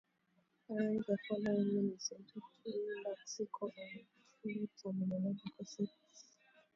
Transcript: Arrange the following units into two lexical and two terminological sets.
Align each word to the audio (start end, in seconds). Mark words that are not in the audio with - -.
Arrange 0.67 1.03
the 1.05 1.15
following 1.29 1.67
units 1.73 2.09
into 2.09 2.33
two 2.33 2.87
lexical 3.05 3.71
and 3.77 4.03
two 4.41 4.67
terminological 4.83 5.55
sets. 5.67 6.25